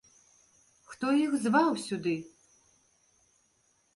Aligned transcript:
Хто 0.93 1.09
іх 1.25 1.35
зваў 1.43 1.69
сюды? 1.87 2.15